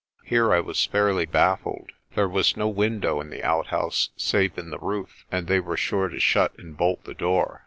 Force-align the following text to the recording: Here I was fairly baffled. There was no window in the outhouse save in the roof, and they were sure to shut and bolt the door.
Here 0.25 0.51
I 0.51 0.61
was 0.61 0.83
fairly 0.83 1.27
baffled. 1.27 1.91
There 2.15 2.27
was 2.27 2.57
no 2.57 2.67
window 2.67 3.21
in 3.21 3.29
the 3.29 3.43
outhouse 3.43 4.09
save 4.17 4.57
in 4.57 4.71
the 4.71 4.79
roof, 4.79 5.25
and 5.31 5.45
they 5.45 5.59
were 5.59 5.77
sure 5.77 6.07
to 6.07 6.19
shut 6.19 6.57
and 6.57 6.75
bolt 6.75 7.03
the 7.03 7.13
door. 7.13 7.59